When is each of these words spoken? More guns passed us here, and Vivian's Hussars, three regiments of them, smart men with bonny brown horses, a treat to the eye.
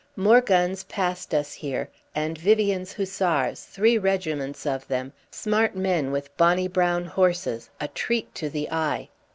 More 0.15 0.41
guns 0.41 0.81
passed 0.85 1.31
us 1.31 1.53
here, 1.53 1.87
and 2.15 2.35
Vivian's 2.35 2.93
Hussars, 2.93 3.61
three 3.65 3.99
regiments 3.99 4.65
of 4.65 4.87
them, 4.87 5.13
smart 5.29 5.75
men 5.75 6.11
with 6.11 6.35
bonny 6.37 6.67
brown 6.67 7.05
horses, 7.05 7.69
a 7.79 7.87
treat 7.87 8.33
to 8.33 8.49
the 8.49 8.71
eye. 8.71 9.09